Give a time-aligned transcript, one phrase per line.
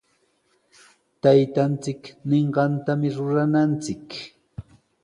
[1.21, 4.07] Taytanchik ninqantami rurananchik.